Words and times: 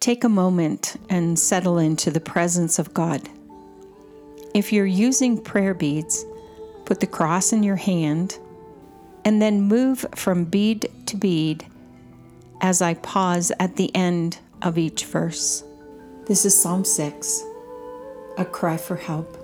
Take 0.00 0.22
a 0.22 0.28
moment 0.28 0.96
and 1.10 1.36
settle 1.36 1.78
into 1.78 2.12
the 2.12 2.20
presence 2.20 2.78
of 2.78 2.94
God. 2.94 3.28
If 4.54 4.72
you're 4.72 4.86
using 4.86 5.42
prayer 5.42 5.74
beads, 5.74 6.24
put 6.84 7.00
the 7.00 7.06
cross 7.06 7.52
in 7.52 7.64
your 7.64 7.76
hand 7.76 8.38
and 9.24 9.42
then 9.42 9.62
move 9.62 10.06
from 10.14 10.44
bead 10.44 10.88
to 11.06 11.16
bead 11.16 11.66
as 12.60 12.80
I 12.80 12.94
pause 12.94 13.50
at 13.58 13.74
the 13.74 13.94
end 13.94 14.38
of 14.62 14.78
each 14.78 15.04
verse. 15.04 15.64
This 16.26 16.44
is 16.44 16.60
Psalm 16.60 16.84
6, 16.84 17.42
a 18.38 18.44
cry 18.44 18.76
for 18.76 18.96
help. 18.96 19.36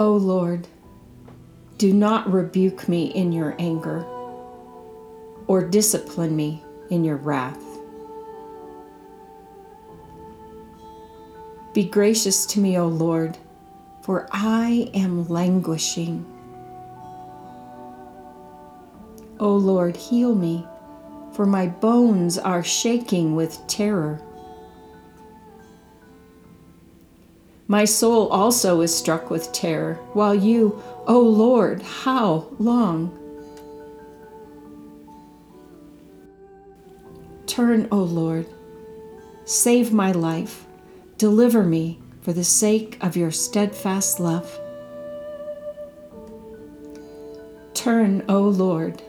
O 0.00 0.16
Lord, 0.16 0.66
do 1.78 1.92
not 1.92 2.32
rebuke 2.32 2.88
me 2.88 3.06
in 3.12 3.30
your 3.30 3.54
anger 3.60 4.04
or 5.46 5.64
discipline 5.64 6.34
me 6.34 6.64
in 6.92 7.04
your 7.04 7.16
wrath. 7.16 7.64
Be 11.72 11.84
gracious 11.84 12.44
to 12.46 12.60
me, 12.60 12.76
O 12.78 12.86
Lord, 12.86 13.38
for 14.02 14.28
I 14.30 14.90
am 14.92 15.26
languishing. 15.26 16.26
O 19.40 19.56
Lord, 19.56 19.96
heal 19.96 20.34
me, 20.34 20.66
for 21.32 21.46
my 21.46 21.66
bones 21.66 22.36
are 22.36 22.62
shaking 22.62 23.34
with 23.34 23.58
terror. 23.66 24.20
My 27.68 27.86
soul 27.86 28.28
also 28.28 28.82
is 28.82 28.94
struck 28.94 29.30
with 29.30 29.50
terror, 29.54 29.94
while 30.12 30.34
you, 30.34 30.82
O 31.06 31.18
Lord, 31.18 31.80
how 31.80 32.48
long? 32.58 33.18
Turn, 37.52 37.86
O 37.92 37.98
Lord, 37.98 38.46
save 39.44 39.92
my 39.92 40.10
life, 40.10 40.64
deliver 41.18 41.62
me 41.62 42.00
for 42.22 42.32
the 42.32 42.44
sake 42.44 42.96
of 43.02 43.14
your 43.14 43.30
steadfast 43.30 44.18
love. 44.18 44.58
Turn, 47.74 48.24
O 48.26 48.40
Lord, 48.40 49.02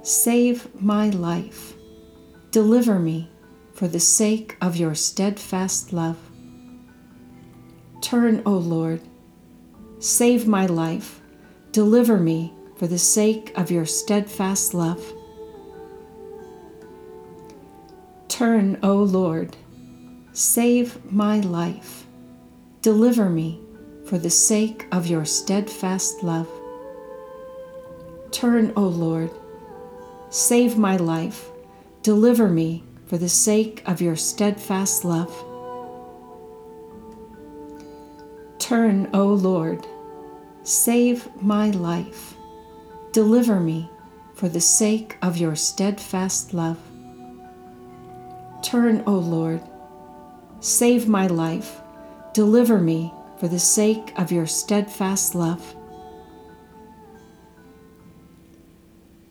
save 0.00 0.74
my 0.80 1.10
life, 1.10 1.74
deliver 2.50 2.98
me 2.98 3.28
for 3.74 3.88
the 3.88 4.00
sake 4.00 4.56
of 4.62 4.76
your 4.76 4.94
steadfast 4.94 5.92
love. 5.92 6.16
Turn, 8.00 8.42
O 8.46 8.52
Lord, 8.52 9.02
save 9.98 10.48
my 10.48 10.64
life, 10.64 11.20
deliver 11.72 12.16
me 12.16 12.54
for 12.76 12.86
the 12.86 12.98
sake 12.98 13.52
of 13.54 13.70
your 13.70 13.84
steadfast 13.84 14.72
love. 14.72 15.12
Turn, 18.28 18.78
O 18.82 18.96
Lord, 18.96 19.56
save 20.32 21.10
my 21.10 21.40
life, 21.40 22.06
deliver 22.82 23.30
me 23.30 23.60
for 24.04 24.18
the 24.18 24.30
sake 24.30 24.86
of 24.92 25.06
your 25.06 25.24
steadfast 25.24 26.22
love. 26.22 26.48
Turn, 28.30 28.72
O 28.76 28.82
Lord, 28.82 29.30
save 30.28 30.76
my 30.76 30.96
life, 30.96 31.50
deliver 32.02 32.48
me 32.48 32.84
for 33.06 33.16
the 33.16 33.28
sake 33.28 33.82
of 33.86 34.00
your 34.00 34.16
steadfast 34.16 35.04
love. 35.04 35.32
Turn, 38.58 39.08
O 39.14 39.26
Lord, 39.26 39.86
save 40.64 41.28
my 41.40 41.70
life, 41.70 42.34
deliver 43.12 43.60
me 43.60 43.88
for 44.34 44.48
the 44.48 44.60
sake 44.60 45.16
of 45.22 45.36
your 45.36 45.54
steadfast 45.56 46.52
love. 46.52 46.78
Turn, 48.62 49.02
O 49.06 49.12
Lord, 49.12 49.62
save 50.60 51.08
my 51.08 51.26
life, 51.26 51.80
deliver 52.32 52.78
me 52.78 53.12
for 53.38 53.48
the 53.48 53.58
sake 53.58 54.12
of 54.16 54.32
your 54.32 54.46
steadfast 54.46 55.34
love. 55.34 55.74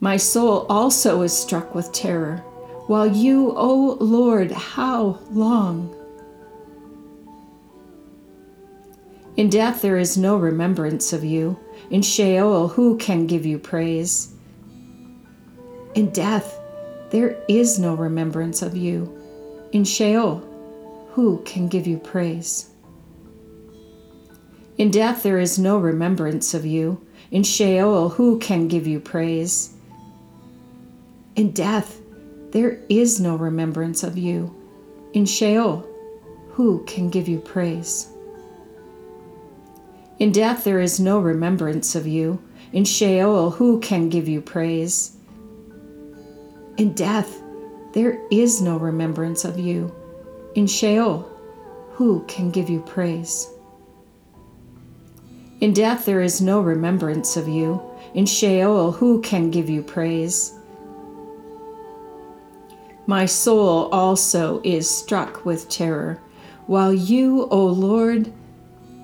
My 0.00 0.16
soul 0.16 0.66
also 0.68 1.22
is 1.22 1.36
struck 1.36 1.74
with 1.74 1.92
terror, 1.92 2.38
while 2.86 3.06
you, 3.06 3.52
O 3.56 3.98
Lord, 4.00 4.50
how 4.50 5.18
long? 5.30 5.94
In 9.36 9.48
death 9.48 9.80
there 9.80 9.96
is 9.96 10.18
no 10.18 10.36
remembrance 10.36 11.12
of 11.12 11.24
you. 11.24 11.58
In 11.90 12.02
Sheol, 12.02 12.68
who 12.68 12.96
can 12.98 13.26
give 13.26 13.46
you 13.46 13.58
praise? 13.58 14.34
In 15.94 16.10
death 16.10 16.59
there 17.10 17.36
is 17.48 17.78
no 17.78 17.94
remembrance 17.94 18.62
of 18.62 18.76
you. 18.76 19.16
In 19.72 19.84
Sheol, 19.84 20.38
who 21.12 21.42
can 21.44 21.68
give 21.68 21.86
you 21.86 21.98
praise? 21.98 22.70
In 24.78 24.90
death 24.90 25.22
there 25.22 25.38
is 25.38 25.58
no 25.58 25.78
remembrance 25.78 26.54
of 26.54 26.64
you. 26.64 27.04
In 27.30 27.42
Sheol, 27.42 28.10
who 28.10 28.38
can 28.38 28.68
give 28.68 28.86
you 28.86 29.00
praise? 29.00 29.74
In 31.36 31.50
death 31.50 32.00
there 32.52 32.80
is 32.88 33.20
no 33.20 33.36
remembrance 33.36 34.02
of 34.02 34.16
you. 34.16 34.54
In 35.12 35.26
Sheol, 35.26 35.86
who 36.50 36.84
can 36.84 37.10
give 37.10 37.28
you 37.28 37.38
praise? 37.38 38.08
In 40.18 40.32
death 40.32 40.64
there 40.64 40.80
is 40.80 41.00
no 41.00 41.18
remembrance 41.18 41.94
of 41.94 42.06
you. 42.06 42.42
In 42.72 42.84
Sheol, 42.84 43.50
who 43.50 43.80
can 43.80 44.08
give 44.08 44.28
you 44.28 44.40
praise? 44.40 45.16
In 46.80 46.94
death 46.94 47.42
there 47.92 48.18
is 48.30 48.62
no 48.62 48.78
remembrance 48.78 49.44
of 49.44 49.58
you. 49.58 49.94
In 50.54 50.66
Sheol, 50.66 51.28
who 51.90 52.24
can 52.26 52.50
give 52.50 52.70
you 52.70 52.80
praise? 52.80 53.50
In 55.60 55.74
death 55.74 56.06
there 56.06 56.22
is 56.22 56.40
no 56.40 56.62
remembrance 56.62 57.36
of 57.36 57.46
you. 57.46 57.82
In 58.14 58.24
Sheol, 58.24 58.92
who 58.92 59.20
can 59.20 59.50
give 59.50 59.68
you 59.68 59.82
praise? 59.82 60.54
My 63.06 63.26
soul 63.26 63.90
also 63.92 64.62
is 64.64 64.88
struck 64.88 65.44
with 65.44 65.68
terror, 65.68 66.18
while 66.66 66.94
you, 66.94 67.46
O 67.50 67.66
Lord, 67.66 68.32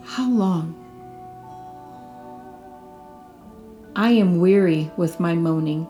how 0.03 0.31
long? 0.31 0.73
I 3.95 4.13
am 4.13 4.41
weary 4.41 4.91
with 4.97 5.21
my 5.21 5.35
moaning. 5.35 5.87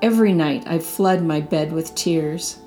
Every 0.00 0.32
night 0.32 0.62
I 0.68 0.78
flood 0.78 1.24
my 1.24 1.40
bed 1.40 1.72
with 1.72 1.92
tears. 1.96 2.60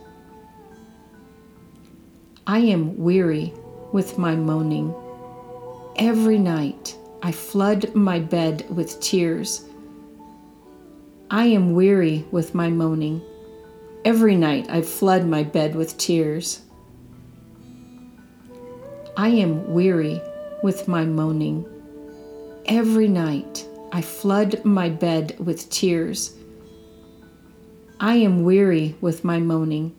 I 2.45 2.59
am 2.59 2.97
weary 2.97 3.53
with 3.93 4.17
my 4.17 4.35
moaning. 4.35 4.93
Every 5.95 6.37
night 6.37 6.97
I 7.23 7.31
flood 7.31 7.95
my 7.95 8.19
bed 8.19 8.65
with 8.69 8.99
tears. 8.99 9.63
I 11.29 11.45
am 11.45 11.73
weary 11.73 12.25
with 12.31 12.53
my 12.53 12.67
moaning. 12.67 13.21
Every 14.03 14.35
night 14.35 14.69
I 14.69 14.81
flood 14.81 15.25
my 15.25 15.43
bed 15.43 15.73
with 15.73 15.97
tears. 15.97 16.63
I 19.15 19.29
am 19.29 19.73
weary 19.73 20.21
with 20.63 20.89
my 20.89 21.05
moaning. 21.05 21.65
Every 22.65 23.07
night 23.07 23.65
I 23.93 24.01
flood 24.01 24.65
my 24.65 24.89
bed 24.89 25.37
with 25.39 25.69
tears. 25.69 26.35
I 28.03 28.15
am 28.15 28.43
weary 28.43 28.95
with 28.99 29.23
my 29.23 29.37
moaning. 29.37 29.95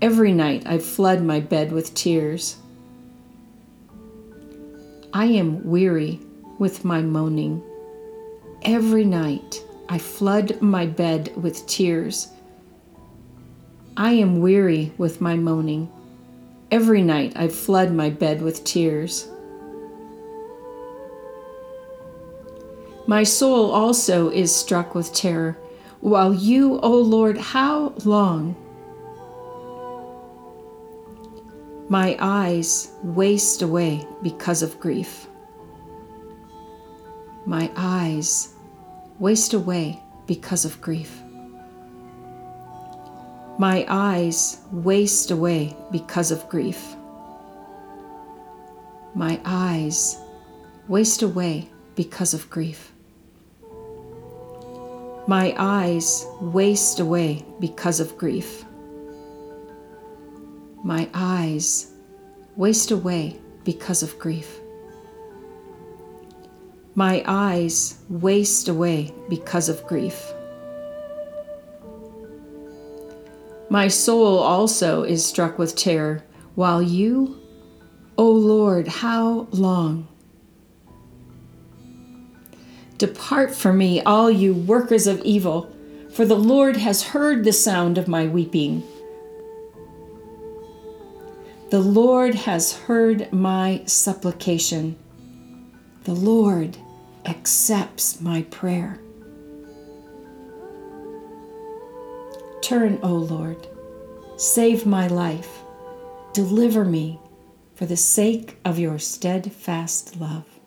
Every 0.00 0.32
night 0.32 0.62
I 0.64 0.78
flood 0.78 1.22
my 1.22 1.40
bed 1.40 1.72
with 1.72 1.92
tears. 1.92 2.56
I 5.12 5.26
am 5.26 5.62
weary 5.68 6.20
with 6.58 6.86
my 6.86 7.02
moaning. 7.02 7.62
Every 8.62 9.04
night 9.04 9.62
I 9.90 9.98
flood 9.98 10.62
my 10.62 10.86
bed 10.86 11.30
with 11.36 11.66
tears. 11.66 12.28
I 13.94 14.12
am 14.12 14.40
weary 14.40 14.94
with 14.96 15.20
my 15.20 15.36
moaning. 15.36 15.92
Every 16.70 17.02
night 17.02 17.34
I 17.36 17.48
flood 17.48 17.92
my 17.92 18.08
bed 18.08 18.40
with 18.40 18.64
tears. 18.64 19.28
My 23.06 23.22
soul 23.22 23.70
also 23.70 24.30
is 24.30 24.56
struck 24.56 24.94
with 24.94 25.12
terror, 25.12 25.58
while 26.00 26.32
you, 26.32 26.78
O 26.80 26.96
Lord, 27.00 27.38
how 27.38 27.92
long? 28.04 28.54
My 31.88 32.16
eyes 32.18 32.92
waste 33.02 33.62
away 33.62 34.06
because 34.22 34.62
of 34.62 34.78
grief. 34.78 35.26
My 37.46 37.70
eyes 37.76 38.54
waste 39.18 39.54
away 39.54 40.02
because 40.26 40.64
of 40.64 40.80
grief. 40.80 41.22
My 43.58 43.84
eyes 43.88 44.58
waste 44.70 45.30
away 45.30 45.74
because 45.90 46.30
of 46.30 46.48
grief. 46.48 46.94
My 49.14 49.40
eyes 49.44 50.18
waste 50.86 51.22
away 51.22 51.70
because 51.96 52.34
of 52.34 52.48
grief. 52.50 52.92
My 55.28 55.54
eyes 55.58 56.26
waste 56.40 57.00
away 57.00 57.44
because 57.60 58.00
of 58.00 58.16
grief. 58.16 58.64
My 60.82 61.06
eyes 61.12 61.92
waste 62.56 62.92
away 62.92 63.38
because 63.62 64.02
of 64.02 64.18
grief. 64.18 64.58
My 66.94 67.22
eyes 67.26 67.98
waste 68.08 68.68
away 68.68 69.12
because 69.28 69.68
of 69.68 69.86
grief. 69.86 70.32
My 73.68 73.88
soul 73.88 74.38
also 74.38 75.02
is 75.02 75.26
struck 75.26 75.58
with 75.58 75.76
terror, 75.76 76.24
while 76.54 76.80
you, 76.80 77.38
O 78.16 78.30
Lord, 78.30 78.88
how 78.88 79.46
long? 79.50 80.08
Depart 82.98 83.54
from 83.54 83.78
me, 83.78 84.02
all 84.02 84.28
you 84.28 84.52
workers 84.52 85.06
of 85.06 85.22
evil, 85.22 85.72
for 86.12 86.24
the 86.24 86.36
Lord 86.36 86.76
has 86.76 87.02
heard 87.04 87.44
the 87.44 87.52
sound 87.52 87.96
of 87.96 88.08
my 88.08 88.26
weeping. 88.26 88.82
The 91.70 91.78
Lord 91.78 92.34
has 92.34 92.72
heard 92.76 93.32
my 93.32 93.82
supplication. 93.86 94.98
The 96.04 96.14
Lord 96.14 96.76
accepts 97.24 98.20
my 98.20 98.42
prayer. 98.42 98.98
Turn, 102.62 102.98
O 103.02 103.14
Lord, 103.14 103.68
save 104.36 104.86
my 104.86 105.06
life, 105.06 105.62
deliver 106.32 106.84
me 106.84 107.20
for 107.76 107.86
the 107.86 107.96
sake 107.96 108.58
of 108.64 108.78
your 108.80 108.98
steadfast 108.98 110.16
love. 110.16 110.57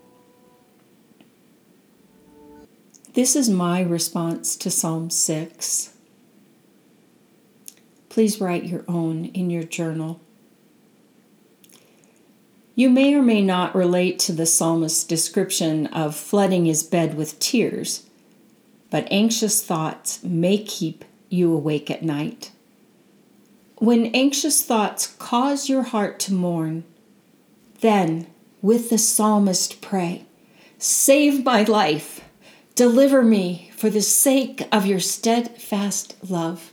This 3.13 3.35
is 3.35 3.49
my 3.49 3.81
response 3.81 4.55
to 4.55 4.71
Psalm 4.71 5.09
6. 5.09 5.91
Please 8.07 8.39
write 8.39 8.63
your 8.63 8.85
own 8.87 9.25
in 9.25 9.49
your 9.49 9.63
journal. 9.63 10.21
You 12.73 12.89
may 12.89 13.13
or 13.13 13.21
may 13.21 13.41
not 13.41 13.75
relate 13.75 14.17
to 14.19 14.31
the 14.31 14.45
psalmist's 14.45 15.03
description 15.03 15.87
of 15.87 16.15
flooding 16.15 16.63
his 16.63 16.83
bed 16.83 17.15
with 17.15 17.37
tears, 17.39 18.03
but 18.89 19.09
anxious 19.11 19.61
thoughts 19.61 20.23
may 20.23 20.57
keep 20.57 21.03
you 21.27 21.53
awake 21.53 21.91
at 21.91 22.03
night. 22.03 22.51
When 23.75 24.05
anxious 24.15 24.63
thoughts 24.63 25.07
cause 25.19 25.67
your 25.67 25.83
heart 25.83 26.17
to 26.21 26.33
mourn, 26.33 26.85
then 27.81 28.27
with 28.61 28.89
the 28.89 28.97
psalmist 28.97 29.81
pray, 29.81 30.23
Save 30.77 31.43
my 31.43 31.63
life, 31.63 32.21
deliver 32.75 33.21
me 33.21 33.71
for 33.75 33.89
the 33.89 34.01
sake 34.01 34.67
of 34.71 34.85
your 34.85 34.99
steadfast 34.99 36.15
love. 36.29 36.71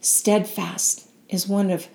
Steadfast 0.00 1.08
is 1.28 1.48
one 1.48 1.70
of 1.70 1.88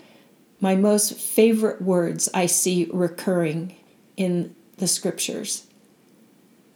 my 0.59 0.75
most 0.75 1.15
favorite 1.15 1.81
words 1.81 2.29
I 2.33 2.45
see 2.45 2.89
recurring 2.91 3.75
in 4.15 4.55
the 4.77 4.87
scriptures. 4.87 5.67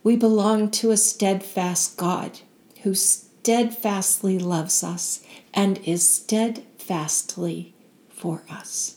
We 0.04 0.16
belong 0.16 0.72
to 0.72 0.92
a 0.92 0.98
steadfast 0.98 1.98
God 1.98 2.40
who 2.84 2.94
steadfastly 2.94 4.40
loves 4.40 4.84
us 4.84 5.24
and 5.54 5.80
is 5.80 6.08
steadfastly 6.08 7.74
for 8.10 8.44
us. 8.50 8.97